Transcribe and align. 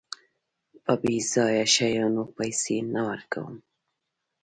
په 0.83 0.93
بېځايه 1.01 1.65
شيانو 1.75 2.23
پيسې 2.35 2.77
نه 2.93 3.01
ورکوم. 3.09 3.55